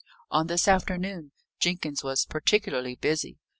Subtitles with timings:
[0.31, 3.37] On this afternoon, Jenkins was particularly busy.